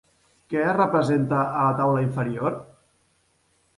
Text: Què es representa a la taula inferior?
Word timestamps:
Què 0.53 0.61
es 0.69 0.73
representa 0.77 1.41
a 1.43 1.67
la 1.67 1.77
taula 1.81 2.03
inferior? 2.07 2.57